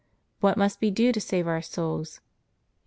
What 0.39 0.57
must 0.57 0.81
we 0.81 0.89
do 0.89 1.11
to 1.11 1.21
save 1.21 1.47
our 1.47 1.61
souls? 1.61 2.21